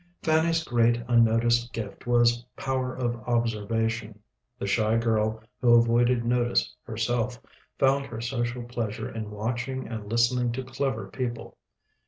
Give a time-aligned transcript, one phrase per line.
[0.23, 4.17] Fanny's great unnoticed gift was power of observation.
[4.57, 7.39] The shy girl who avoided notice herself,
[7.77, 11.55] found her social pleasure in watching and listening to clever people.